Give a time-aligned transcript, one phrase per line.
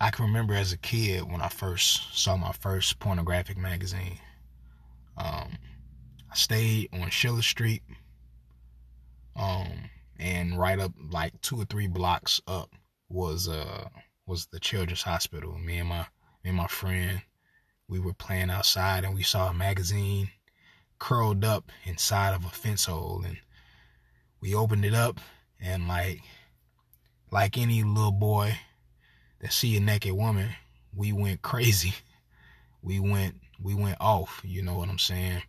[0.00, 4.18] I can remember as a kid when I first saw my first pornographic magazine.
[5.16, 5.56] Um,
[6.30, 7.82] I stayed on Schiller Street,
[9.36, 12.70] um, and right up like two or three blocks up
[13.08, 13.88] was uh
[14.26, 15.56] was the Children's Hospital.
[15.58, 16.06] Me and my
[16.42, 17.22] me and my friend,
[17.88, 20.30] we were playing outside and we saw a magazine
[20.98, 23.38] curled up inside of a fence hole, and
[24.40, 25.20] we opened it up
[25.60, 26.20] and like
[27.30, 28.58] like any little boy
[29.44, 30.48] that see a naked woman,
[30.96, 31.94] we went crazy.
[32.82, 35.42] We went we went off, you know what I'm saying?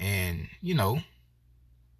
[0.00, 0.98] And, you know,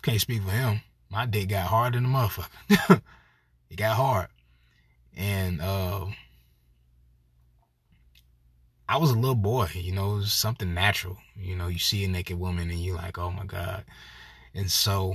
[0.02, 0.80] can't speak for him.
[1.10, 3.02] My dick got hard in the motherfucker.
[3.70, 4.26] it got hard.
[5.16, 6.06] And uh
[8.88, 11.18] I was a little boy, you know, something natural.
[11.36, 13.84] You know, you see a naked woman and you're like, oh my God.
[14.54, 15.14] And so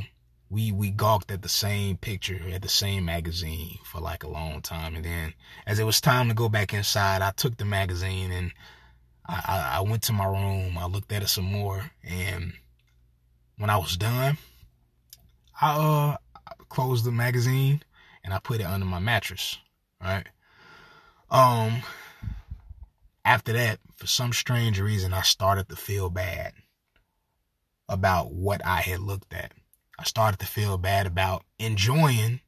[0.52, 4.62] we we gawked at the same picture at the same magazine for like a long
[4.62, 4.96] time.
[4.96, 5.34] And then
[5.66, 8.52] as it was time to go back inside i took the magazine and
[9.26, 10.78] i i, I went to my room.
[10.78, 11.90] I looked at it some more.
[12.04, 12.54] And
[13.58, 14.38] when i was done
[15.62, 16.18] i uh
[16.68, 17.82] closed the magazine
[18.24, 19.58] and i put it under my mattress
[20.02, 20.28] right?
[21.30, 21.82] Um
[23.24, 26.54] after that for some strange reason i started to feel bad
[27.88, 29.54] about what i had looked at
[30.00, 32.42] I started to feel bad about enjoying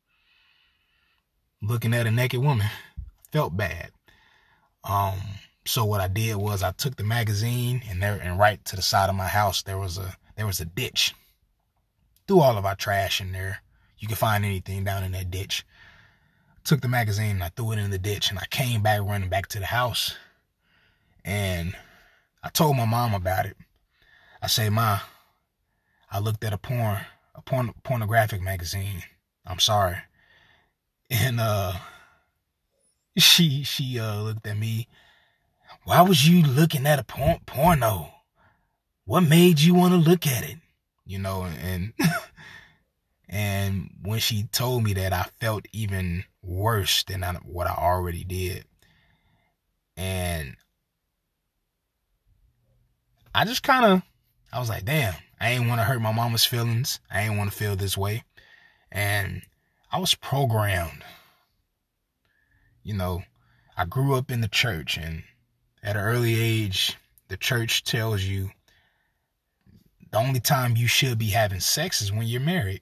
[1.62, 2.68] looking at a naked woman.
[3.32, 3.92] Felt bad.
[4.84, 5.20] Um,
[5.66, 8.82] so what I did was I took the magazine and there and right to the
[8.82, 11.14] side of my house there was a there was a ditch.
[12.28, 13.62] Threw all of our trash in there.
[13.98, 15.66] You can find anything down in that ditch.
[16.64, 19.30] Took the magazine and I threw it in the ditch and I came back running
[19.30, 20.16] back to the house.
[21.24, 21.76] And
[22.42, 23.56] I told my mom about it.
[24.42, 25.00] I say, Ma,
[26.12, 27.00] I looked at a porn
[27.46, 29.04] porn, pornographic magazine.
[29.46, 29.98] I'm sorry.
[31.10, 31.74] And uh
[33.18, 34.88] she she uh looked at me.
[35.86, 38.12] Why was you looking at a porn, porno?
[39.06, 40.58] What made you want to look at it?
[41.06, 41.94] You know, and
[43.30, 48.24] and when she told me that, I felt even worse than I, what I already
[48.24, 48.66] did.
[49.98, 50.56] And
[53.36, 54.02] I just kind of,
[54.52, 57.02] I was like, damn, I ain't want to hurt my mama's feelings.
[57.12, 58.24] I ain't want to feel this way.
[58.90, 59.42] And
[59.92, 61.04] I was programmed.
[62.82, 63.24] You know,
[63.76, 65.24] I grew up in the church and
[65.84, 68.52] at an early age, the church tells you
[70.12, 72.82] the only time you should be having sex is when you're married.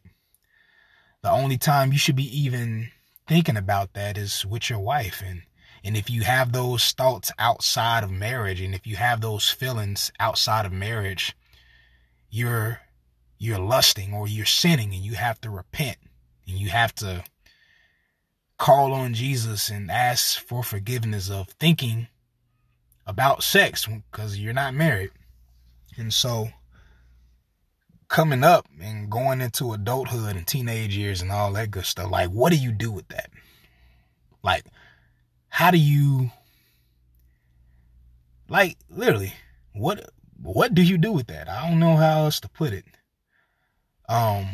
[1.23, 2.89] The only time you should be even
[3.28, 5.41] thinking about that is with your wife and
[5.83, 10.11] and if you have those thoughts outside of marriage and if you have those feelings
[10.19, 11.35] outside of marriage,
[12.31, 12.80] you're
[13.38, 15.97] you're lusting or you're sinning and you have to repent
[16.47, 17.24] and you have to
[18.58, 22.08] call on Jesus and ask for forgiveness of thinking
[23.08, 25.09] about sex because you're not married.
[25.97, 26.50] And so
[28.08, 32.30] coming up and going into adulthood and teenage years and all that good stuff, like
[32.30, 33.30] what do you do with that?
[34.44, 34.64] Like
[35.50, 36.31] how do you
[38.47, 39.34] like literally
[39.74, 41.50] what what do you do with that?
[41.50, 42.85] I don't know how else to put it.
[44.09, 44.47] Um,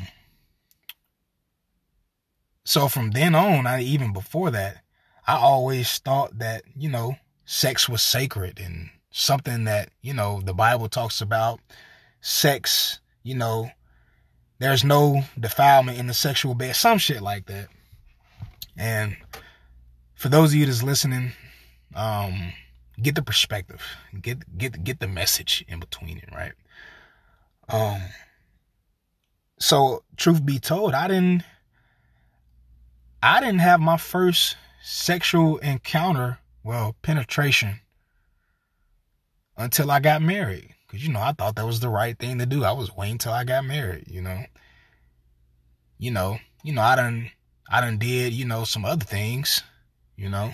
[2.64, 4.84] so from then on, I even before that,
[5.26, 7.16] I always thought that, you know,
[7.46, 11.60] sex was sacred and something that, you know, the Bible talks about
[12.22, 13.72] sex, you know,
[14.60, 17.68] there's no defilement in the sexual bed, some shit like that.
[18.76, 19.18] And
[20.16, 21.34] for those of you that's listening,
[21.96, 22.54] um,
[23.02, 23.82] get the perspective,
[24.22, 26.54] get get get the message in between it, right?
[27.70, 28.02] Um.
[29.60, 31.44] So, truth be told, I didn't.
[33.22, 37.80] I didn't have my first sexual encounter, well, penetration,
[39.58, 40.76] until I got married.
[40.88, 42.64] Cause you know, I thought that was the right thing to do.
[42.64, 44.06] I was waiting till I got married.
[44.08, 44.46] You know.
[45.98, 46.40] You know.
[46.64, 46.82] You know.
[46.82, 47.32] I done.
[47.70, 48.32] I done did.
[48.32, 49.64] You know some other things.
[50.16, 50.54] You know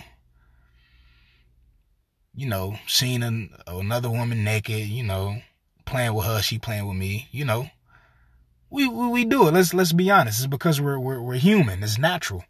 [2.34, 5.36] you know, seeing an, another woman naked, you know,
[5.84, 7.68] playing with her, she playing with me, you know.
[8.70, 9.54] We, we, we do it.
[9.54, 10.40] Let's, let's be honest.
[10.40, 11.82] It's because we're, we're, we're human.
[11.82, 12.44] It's natural.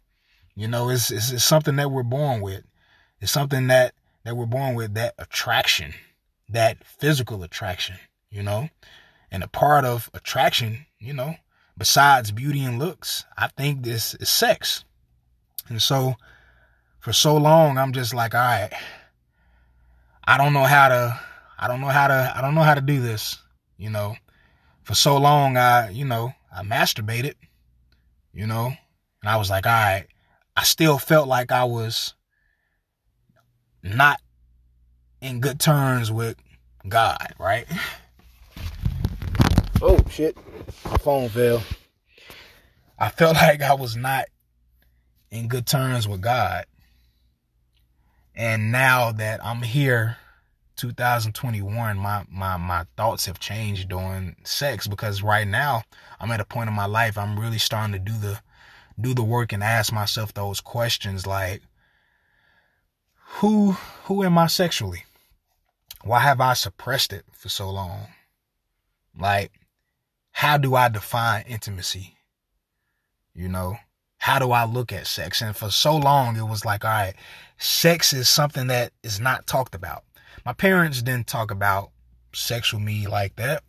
[0.55, 2.63] You know, it's, it's, it's something that we're born with.
[3.19, 3.93] It's something that,
[4.23, 5.93] that we're born with, that attraction,
[6.49, 7.97] that physical attraction,
[8.31, 8.69] you know,
[9.29, 11.35] and a part of attraction, you know,
[11.77, 14.83] besides beauty and looks, I think this is sex.
[15.67, 16.15] And so
[16.99, 18.71] for so long, I'm just like, all right,
[20.27, 21.19] I don't know how to,
[21.57, 23.37] I don't know how to, I don't know how to do this.
[23.77, 24.15] You know,
[24.83, 27.35] for so long, I, you know, I masturbated,
[28.33, 28.67] you know,
[29.21, 30.05] and I was like, all right,
[30.55, 32.13] I still felt like I was
[33.83, 34.21] not
[35.21, 36.37] in good terms with
[36.87, 37.67] God, right?
[39.81, 40.37] Oh shit,
[40.85, 41.61] my phone fell.
[42.97, 44.25] I felt like I was not
[45.29, 46.65] in good terms with God.
[48.35, 50.17] And now that I'm here
[50.75, 55.83] 2021 my my my thoughts have changed during sex because right now
[56.19, 58.41] I'm at a point in my life I'm really starting to do the
[58.99, 61.61] do the work and ask myself those questions like
[63.39, 63.71] who
[64.03, 65.05] who am I sexually?
[66.03, 68.07] Why have I suppressed it for so long?
[69.17, 69.53] Like
[70.31, 72.17] how do I define intimacy?
[73.33, 73.77] You know,
[74.25, 75.41] how do I look at sex?
[75.41, 77.13] And for so long it was like all right,
[77.57, 80.03] sex is something that is not talked about
[80.45, 81.89] my parents didn't talk about
[82.33, 83.63] sexual me like that.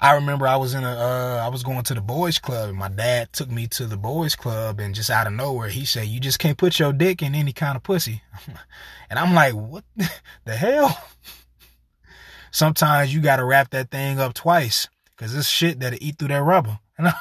[0.00, 2.78] I remember I was in a, uh, I was going to the boys club and
[2.78, 6.06] my dad took me to the boys club and just out of nowhere he said,
[6.06, 8.22] you just can't put your dick in any kind of pussy.
[9.10, 9.84] and I'm like, what
[10.44, 10.96] the hell?
[12.50, 14.88] Sometimes you got to wrap that thing up twice
[15.18, 16.78] because this shit that'll eat through that rubber.
[16.96, 17.14] And I,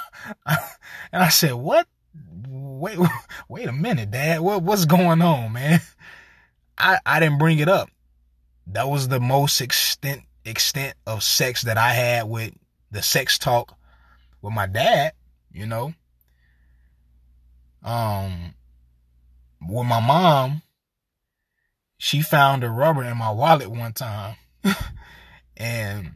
[1.12, 1.88] and I said, what?
[2.48, 2.98] Wait,
[3.50, 4.40] wait a minute, dad.
[4.40, 5.82] What, what's going on, man?
[6.78, 7.90] I, I didn't bring it up
[8.72, 12.54] that was the most extent extent of sex that I had with
[12.92, 13.76] the sex talk
[14.42, 15.14] with my dad,
[15.52, 15.94] you know.
[17.84, 18.54] Um
[19.62, 20.62] with my mom,
[21.98, 24.36] she found a rubber in my wallet one time.
[25.58, 26.16] and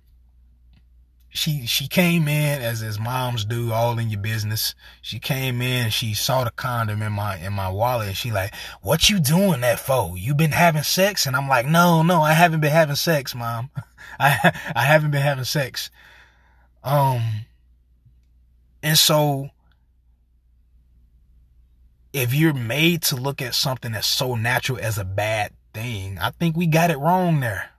[1.33, 4.75] she she came in as as moms do, all in your business.
[5.01, 8.53] She came in, she saw the condom in my in my wallet, and she like,
[8.81, 10.17] "What you doing that for?
[10.17, 13.69] You been having sex?" And I'm like, "No, no, I haven't been having sex, mom.
[14.19, 15.89] I I haven't been having sex."
[16.83, 17.45] Um,
[18.83, 19.49] and so
[22.13, 26.31] if you're made to look at something that's so natural as a bad thing, I
[26.31, 27.69] think we got it wrong there.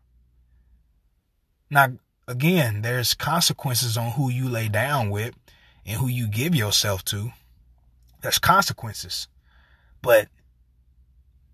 [1.71, 1.89] Now,
[2.33, 5.35] again, there's consequences on who you lay down with
[5.85, 7.31] and who you give yourself to.
[8.23, 9.29] There's consequences.
[10.01, 10.29] But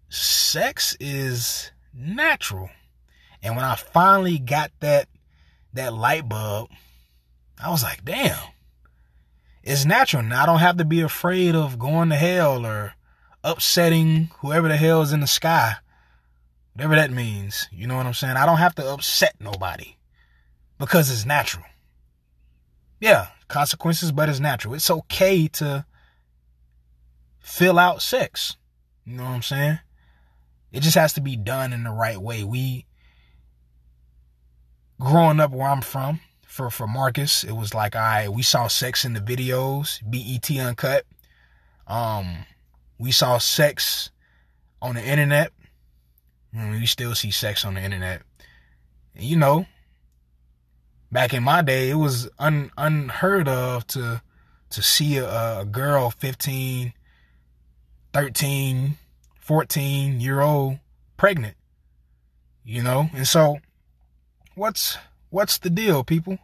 [0.08, 2.70] sex is natural.
[3.42, 5.08] And when I finally got that
[5.74, 6.70] that light bulb,
[7.62, 8.38] I was like, damn.
[9.64, 10.22] It's natural.
[10.22, 12.94] Now I don't have to be afraid of going to hell or
[13.42, 15.74] upsetting whoever the hell is in the sky.
[16.72, 17.66] Whatever that means.
[17.72, 18.36] You know what I'm saying?
[18.36, 19.97] I don't have to upset nobody
[20.78, 21.64] because it's natural.
[23.00, 24.74] Yeah, consequences, but it's natural.
[24.74, 25.84] It's okay to
[27.38, 28.56] fill out sex.
[29.04, 29.78] You know what I'm saying?
[30.72, 32.44] It just has to be done in the right way.
[32.44, 32.86] We,
[35.00, 38.66] growing up where I'm from, for, for Marcus, it was like, I right, we saw
[38.66, 41.04] sex in the videos, BET Uncut.
[41.86, 42.44] Um,
[42.98, 44.10] we saw sex
[44.82, 45.52] on the internet.
[46.52, 48.22] we still see sex on the internet.
[49.14, 49.66] You know,
[51.10, 54.22] back in my day, it was un, unheard of to
[54.70, 56.92] to see a, a girl 15,
[58.12, 58.98] 13,
[59.40, 60.78] 14 year old
[61.16, 61.56] pregnant.
[62.64, 63.08] You know?
[63.14, 63.58] And so
[64.54, 64.98] what's
[65.30, 66.38] what's the deal, people?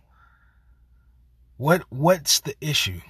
[1.56, 3.00] What what's the issue?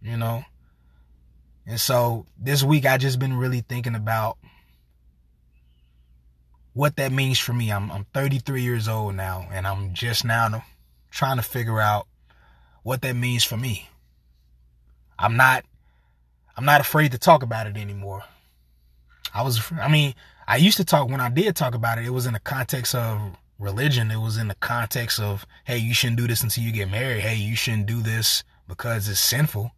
[0.00, 0.44] You know?
[1.66, 4.38] And so this week I just been really thinking about
[6.80, 7.70] what that means for me.
[7.70, 10.64] I'm I'm 33 years old now, and I'm just now
[11.10, 12.06] trying to figure out
[12.82, 13.90] what that means for me.
[15.18, 15.66] I'm not
[16.56, 18.24] I'm not afraid to talk about it anymore.
[19.34, 20.14] I was I mean,
[20.48, 22.94] I used to talk when I did talk about it, it was in the context
[22.94, 24.10] of religion.
[24.10, 27.20] It was in the context of, hey, you shouldn't do this until you get married.
[27.20, 29.70] Hey, you shouldn't do this because it's sinful.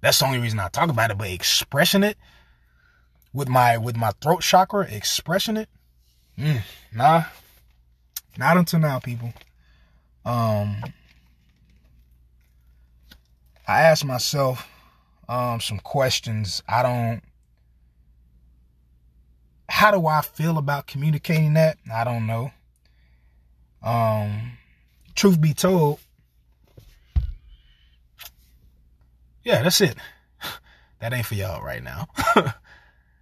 [0.00, 2.16] That's the only reason I talk about it, but expressing it
[3.34, 5.68] with my with my throat chakra, expressing it,
[6.38, 6.62] Mm,
[6.94, 7.24] nah,
[8.38, 9.32] not until now, people.
[10.24, 10.76] Um,
[13.66, 14.68] I asked myself
[15.28, 16.62] um some questions.
[16.68, 17.22] I don't.
[19.68, 21.76] How do I feel about communicating that?
[21.92, 22.52] I don't know.
[23.82, 24.52] Um,
[25.14, 26.00] truth be told,
[29.44, 29.96] yeah, that's it.
[31.00, 32.08] That ain't for y'all right now.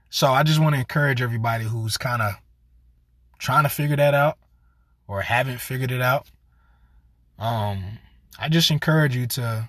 [0.08, 2.32] so I just want to encourage everybody who's kind of
[3.38, 4.38] trying to figure that out
[5.06, 6.26] or haven't figured it out,
[7.38, 7.98] um,
[8.38, 9.68] I just encourage you to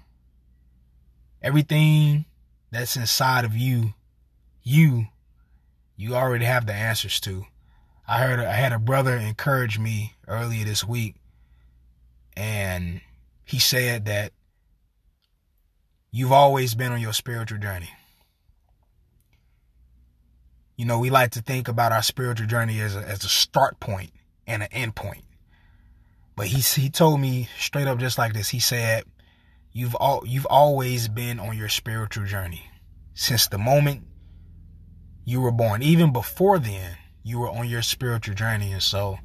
[1.41, 2.25] everything
[2.71, 3.93] that's inside of you,
[4.63, 5.07] you,
[5.95, 7.45] you already have the answers to.
[8.07, 11.15] I heard I had a brother encourage me earlier this week,
[12.35, 13.01] and
[13.43, 14.31] he said that
[16.11, 17.89] you've always been on your spiritual journey.
[20.77, 23.79] You know, we like to think about our spiritual journey as a, as a start
[23.79, 24.11] point
[24.45, 25.23] and an end point.
[26.35, 28.49] But he he told me straight up just like this.
[28.49, 29.03] He said,
[29.73, 32.69] "You've all you've always been on your spiritual journey
[33.15, 34.03] since the moment
[35.25, 35.81] you were born.
[35.81, 38.71] Even before then, you were on your spiritual journey.
[38.71, 39.17] And so,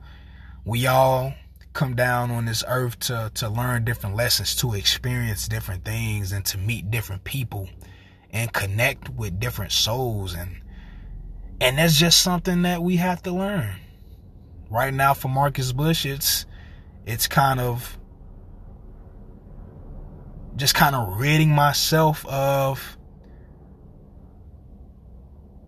[0.64, 1.34] we all
[1.74, 6.46] come down on this earth to to learn different lessons, to experience different things, and
[6.46, 7.68] to meet different people,
[8.30, 10.62] and connect with different souls and."
[11.60, 13.76] And that's just something that we have to learn.
[14.70, 16.46] Right now for Marcus Bush, it's
[17.04, 17.98] it's kind of
[20.56, 22.96] just kind of ridding myself of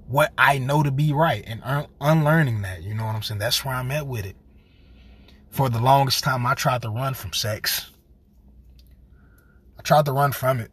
[0.07, 2.83] what I know to be right and un- unlearning that.
[2.83, 3.41] You know what I'm saying?
[3.41, 4.37] That's where I'm at with it.
[5.51, 7.91] For the longest time, I tried to run from sex.
[9.79, 10.71] I tried to run from it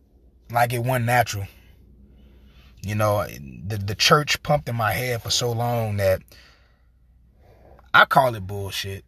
[0.52, 1.46] like it wasn't natural.
[2.82, 6.22] You know, the the church pumped in my head for so long that
[7.94, 9.06] I call it bullshit.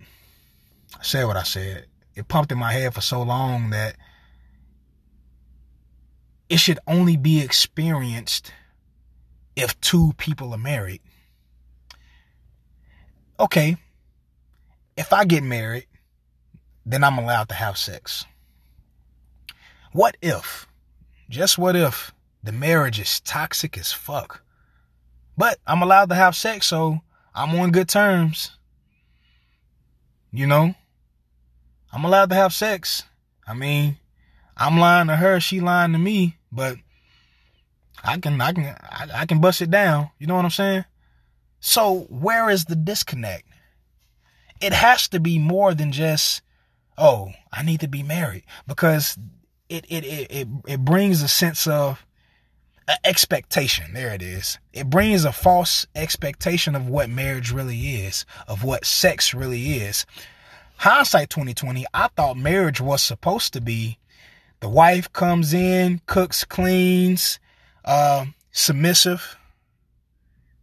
[0.99, 1.87] I said what I said.
[2.15, 3.95] It pumped in my head for so long that
[6.49, 8.53] it should only be experienced
[9.55, 11.01] if two people are married.
[13.39, 13.77] Okay,
[14.95, 15.87] if I get married,
[16.85, 18.25] then I'm allowed to have sex.
[19.91, 20.67] What if,
[21.29, 22.13] just what if,
[22.43, 24.43] the marriage is toxic as fuck?
[25.38, 27.00] But I'm allowed to have sex, so
[27.33, 28.51] I'm on good terms.
[30.31, 30.75] You know?
[31.91, 33.03] I'm allowed to have sex.
[33.47, 33.97] I mean,
[34.57, 36.77] I'm lying to her, she lying to me, but
[38.03, 40.09] I can I can I, I can bust it down.
[40.19, 40.85] You know what I'm saying?
[41.59, 43.47] So where is the disconnect?
[44.59, 46.41] It has to be more than just,
[46.97, 49.17] oh, I need to be married because
[49.69, 52.05] it it it it, it brings a sense of
[53.03, 53.93] expectation.
[53.93, 54.59] There it is.
[54.73, 60.05] It brings a false expectation of what marriage really is, of what sex really is
[60.83, 63.97] hindsight 2020, I thought marriage was supposed to be
[64.59, 67.39] the wife comes in, cooks, cleans,
[67.85, 69.37] uh, submissive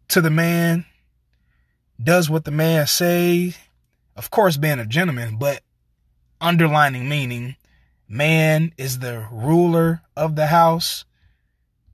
[0.08, 0.84] to the man,
[2.02, 3.56] does what the man says.
[4.14, 5.62] Of course, being a gentleman, but
[6.40, 7.56] underlining meaning,
[8.06, 11.06] man is the ruler of the house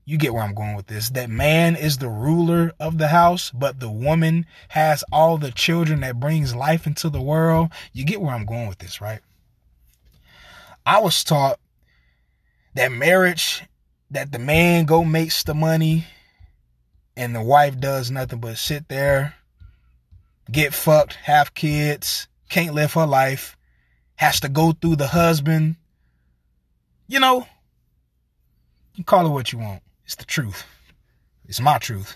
[0.07, 1.09] you get where I'm going with this.
[1.09, 5.99] That man is the ruler of the house, but the woman has all the children
[5.99, 7.71] that brings life into the world.
[7.91, 9.19] You get where I'm going with this, right?
[10.85, 11.59] I was taught
[12.75, 13.65] that marriage,
[14.09, 16.05] that the man go makes the money
[17.17, 19.35] and the wife does nothing but sit there,
[20.49, 23.57] get fucked, have kids, can't live her life,
[24.15, 25.75] has to go through the husband.
[27.09, 27.45] You know,
[28.95, 29.81] you call it what you want.
[30.07, 30.63] It's the truth.
[31.49, 32.15] It's my truth.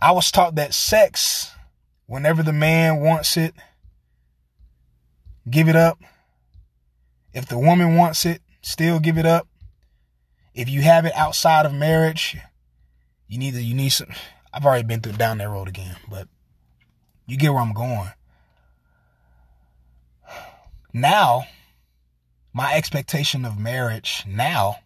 [0.00, 1.52] I was taught that sex,
[2.06, 3.54] whenever the man wants it,
[5.48, 6.00] give it up.
[7.32, 9.46] If the woman wants it, still give it up.
[10.54, 12.36] If you have it outside of marriage,
[13.28, 14.08] you need to, you need some.
[14.52, 16.26] I've already been through down that road again, but
[17.28, 18.10] you get where I'm going.
[20.92, 21.44] Now,
[22.52, 24.78] my expectation of marriage now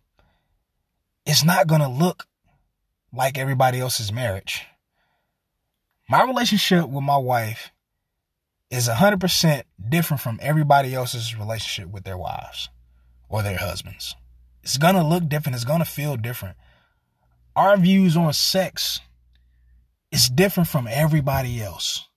[1.26, 2.26] it's not going to look
[3.12, 4.64] like everybody else's marriage.
[6.08, 7.72] My relationship with my wife
[8.70, 12.68] is 100% different from everybody else's relationship with their wives
[13.28, 14.14] or their husbands.
[14.62, 15.56] It's going to look different.
[15.56, 16.56] It's going to feel different.
[17.54, 19.00] Our views on sex
[20.12, 22.08] is different from everybody else.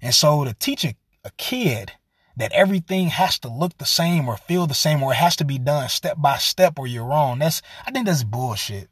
[0.00, 0.94] And so to teach a,
[1.24, 1.92] a kid
[2.38, 5.44] that everything has to look the same or feel the same or it has to
[5.44, 7.40] be done step by step or you're wrong.
[7.40, 8.88] That's I think that's bullshit.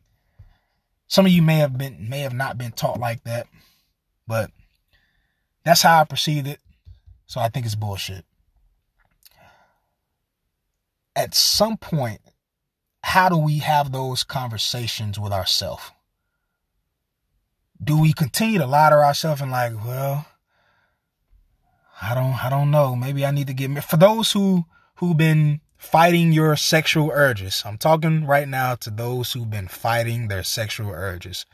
[1.06, 3.46] Some of you may have been may have not been taught like that,
[4.26, 4.50] but
[5.64, 6.58] that's how I perceive it.
[7.26, 8.24] So I think it's bullshit.
[11.14, 12.20] At some point,
[13.02, 15.92] how do we have those conversations with ourselves?
[17.82, 20.26] Do we continue to lie to ourselves and like, well,
[22.00, 22.94] I don't I don't know.
[22.94, 24.64] Maybe I need to get for those who
[24.96, 27.62] who've been fighting your sexual urges.
[27.64, 31.46] I'm talking right now to those who've been fighting their sexual urges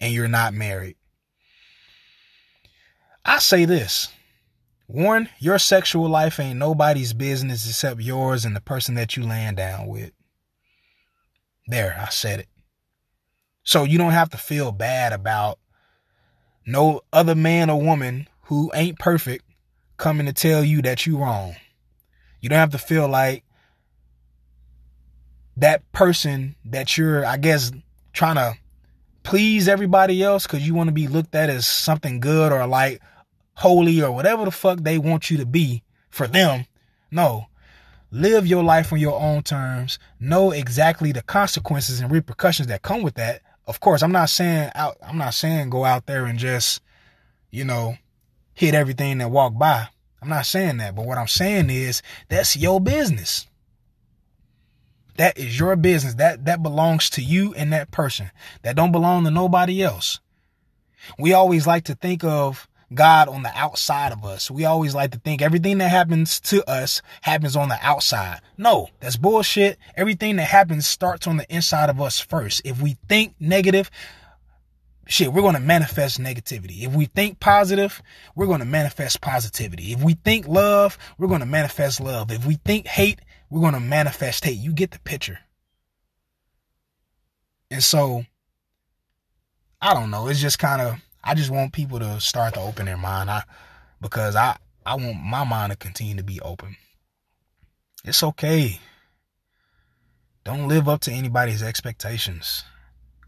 [0.00, 0.96] and you're not married.
[3.24, 4.08] I say this.
[4.86, 9.54] One, your sexual life ain't nobody's business except yours and the person that you laying
[9.54, 10.12] down with.
[11.66, 12.48] There, I said it.
[13.62, 15.58] So you don't have to feel bad about
[16.66, 19.44] no other man or woman who ain't perfect
[19.96, 21.56] coming to tell you that you're wrong.
[22.40, 23.44] You don't have to feel like
[25.56, 27.72] that person that you're, I guess,
[28.12, 28.54] trying to
[29.22, 33.00] please everybody else because you want to be looked at as something good or like
[33.54, 36.66] holy or whatever the fuck they want you to be for them.
[37.10, 37.46] No.
[38.10, 39.98] Live your life on your own terms.
[40.20, 43.42] Know exactly the consequences and repercussions that come with that.
[43.66, 46.80] Of course, I'm not saying out I'm not saying go out there and just,
[47.50, 47.96] you know,
[48.54, 49.88] hit everything that walked by.
[50.22, 53.46] I'm not saying that, but what I'm saying is that's your business.
[55.16, 56.14] That is your business.
[56.14, 58.30] That that belongs to you and that person.
[58.62, 60.20] That don't belong to nobody else.
[61.18, 64.50] We always like to think of God on the outside of us.
[64.50, 68.40] We always like to think everything that happens to us happens on the outside.
[68.56, 69.78] No, that's bullshit.
[69.96, 72.62] Everything that happens starts on the inside of us first.
[72.64, 73.90] If we think negative,
[75.06, 76.82] shit, we're going to manifest negativity.
[76.82, 78.02] If we think positive,
[78.34, 79.92] we're going to manifest positivity.
[79.92, 82.30] If we think love, we're going to manifest love.
[82.30, 83.20] If we think hate,
[83.50, 84.58] we're going to manifest hate.
[84.58, 85.38] You get the picture.
[87.70, 88.24] And so,
[89.80, 90.28] I don't know.
[90.28, 93.30] It's just kind of, I just want people to start to open their mind.
[93.30, 93.42] I,
[94.00, 96.76] because I, I want my mind to continue to be open.
[98.04, 98.80] It's okay.
[100.44, 102.64] Don't live up to anybody's expectations.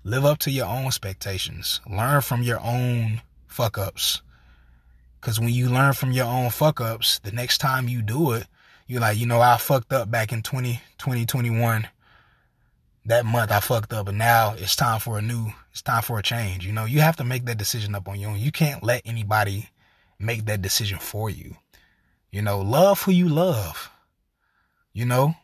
[0.06, 1.80] Live up to your own expectations.
[1.84, 4.22] Learn from your own fuck ups.
[5.20, 8.46] Cause when you learn from your own fuck ups, the next time you do it,
[8.86, 11.88] you're like, you know, I fucked up back in 20, 2021.
[13.06, 16.20] That month I fucked up, and now it's time for a new, it's time for
[16.20, 16.64] a change.
[16.64, 18.38] You know, you have to make that decision up on your own.
[18.38, 19.70] You can't let anybody
[20.20, 21.56] make that decision for you.
[22.30, 23.90] You know, love who you love.
[24.92, 25.34] You know,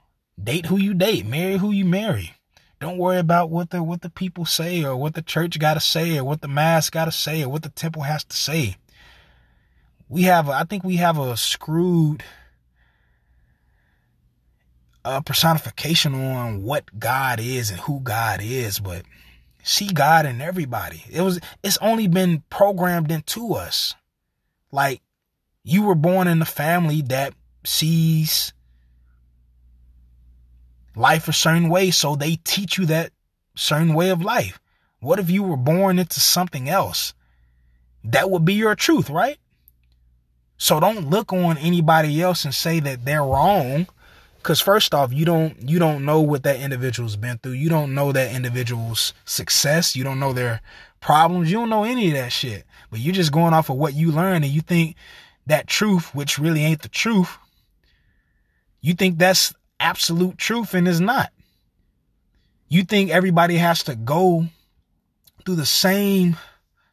[0.40, 2.36] date who you date, marry who you marry.
[2.82, 5.80] Don't worry about what the what the people say or what the church got to
[5.80, 8.76] say or what the mass got to say or what the temple has to say.
[10.08, 12.24] We have, I think we have a screwed
[15.04, 19.04] a personification on what God is and who God is, but
[19.62, 21.04] see God in everybody.
[21.10, 23.94] It was, it's only been programmed into us.
[24.70, 25.02] Like
[25.62, 28.52] you were born in a family that sees
[30.94, 31.90] life a certain way.
[31.90, 33.12] So they teach you that
[33.54, 34.60] certain way of life.
[35.00, 37.12] What if you were born into something else?
[38.04, 39.38] That would be your truth, right?
[40.56, 43.88] So don't look on anybody else and say that they're wrong.
[44.42, 47.52] Cause first off, you don't, you don't know what that individual's been through.
[47.52, 49.94] You don't know that individual's success.
[49.94, 50.60] You don't know their
[51.00, 51.50] problems.
[51.50, 54.10] You don't know any of that shit, but you're just going off of what you
[54.10, 54.96] learned and you think
[55.46, 57.36] that truth, which really ain't the truth,
[58.80, 61.30] you think that's absolute truth and is not.
[62.68, 64.46] You think everybody has to go
[65.44, 66.36] through the same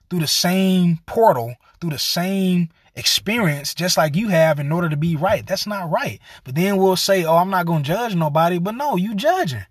[0.09, 4.97] through the same portal, through the same experience just like you have in order to
[4.97, 5.45] be right.
[5.45, 6.19] That's not right.
[6.43, 9.65] But then we'll say, "Oh, I'm not going to judge nobody." But no, you judging.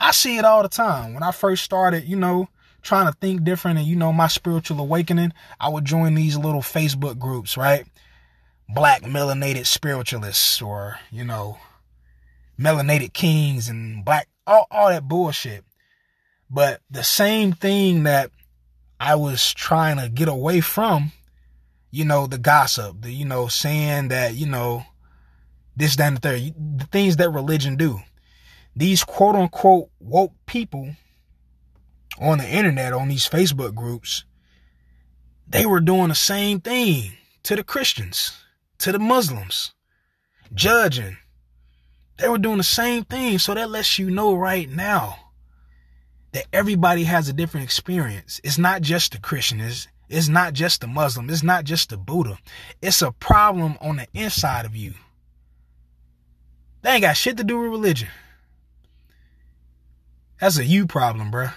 [0.00, 1.14] I see it all the time.
[1.14, 2.48] When I first started, you know,
[2.82, 6.60] trying to think different and you know my spiritual awakening, I would join these little
[6.60, 7.86] Facebook groups, right?
[8.68, 11.58] Black melanated spiritualists or, you know,
[12.58, 15.64] melanated kings and black, all, all that bullshit.
[16.50, 18.30] But the same thing that
[19.00, 21.12] I was trying to get away from,
[21.90, 24.84] you know, the gossip, the, you know, saying that, you know,
[25.76, 28.00] this, that, and the third, the things that religion do.
[28.76, 30.96] These quote unquote woke people
[32.20, 34.24] on the internet, on these Facebook groups,
[35.46, 37.12] they were doing the same thing
[37.44, 38.43] to the Christians
[38.84, 39.72] to the Muslims,
[40.52, 41.16] judging.
[42.18, 43.38] They were doing the same thing.
[43.38, 45.16] So that lets you know right now
[46.32, 48.42] that everybody has a different experience.
[48.44, 49.62] It's not just the Christian.
[49.62, 51.30] It's, it's not just the Muslim.
[51.30, 52.36] It's not just the Buddha.
[52.82, 54.92] It's a problem on the inside of you.
[56.82, 58.10] They ain't got shit to do with religion.
[60.38, 61.54] That's a you problem, bruh.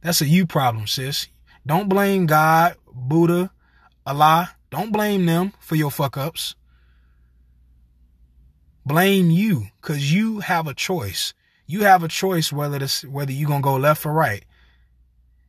[0.00, 1.28] That's a you problem, sis.
[1.66, 3.50] Don't blame God, Buddha,
[4.06, 4.56] Allah.
[4.74, 6.56] Don't blame them for your fuck ups.
[8.84, 11.32] Blame you because you have a choice.
[11.64, 14.44] You have a choice whether whether you're going to go left or right.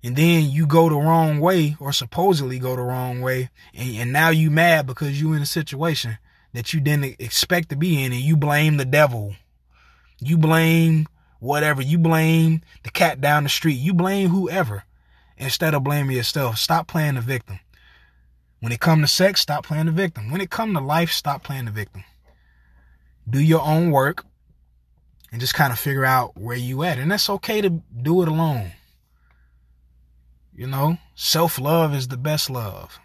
[0.03, 3.49] And then you go the wrong way or supposedly go the wrong way.
[3.73, 6.19] And, and now you mad because you in a situation
[6.53, 9.33] that you didn't expect to be in and you blame the devil.
[10.19, 11.07] You blame
[11.39, 11.81] whatever.
[11.81, 13.79] You blame the cat down the street.
[13.79, 14.83] You blame whoever
[15.35, 16.59] instead of blaming yourself.
[16.59, 17.59] Stop playing the victim.
[18.59, 20.31] When it come to sex, stop playing the victim.
[20.31, 22.03] When it come to life, stop playing the victim.
[23.29, 24.25] Do your own work
[25.31, 26.97] and just kind of figure out where you at.
[26.97, 28.71] And that's okay to do it alone.
[30.55, 32.99] You know, self-love is the best love.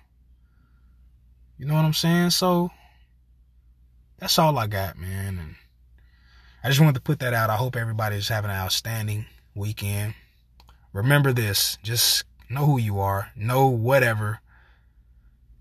[1.58, 2.30] You know what I'm saying?
[2.30, 2.70] So
[4.18, 5.38] that's all I got, man.
[5.38, 5.54] And
[6.62, 7.50] I just wanted to put that out.
[7.50, 10.14] I hope everybody's having an outstanding weekend.
[10.92, 14.40] Remember this just know who you are, know whatever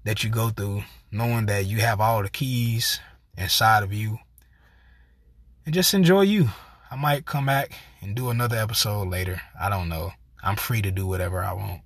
[0.09, 2.99] that you go through, knowing that you have all the keys
[3.37, 4.17] inside of you,
[5.67, 6.49] and just enjoy you.
[6.89, 9.39] I might come back and do another episode later.
[9.61, 10.09] I don't know.
[10.41, 11.81] I'm free to do whatever I want.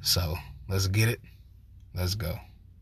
[0.00, 0.34] So
[0.68, 1.20] let's get it.
[1.94, 2.36] Let's go.